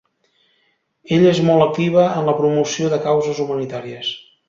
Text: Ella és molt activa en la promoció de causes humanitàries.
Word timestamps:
Ella 1.17 1.27
és 1.33 1.43
molt 1.49 1.65
activa 1.67 2.07
en 2.23 2.27
la 2.33 2.37
promoció 2.41 2.93
de 2.97 3.03
causes 3.07 3.45
humanitàries. 3.47 4.15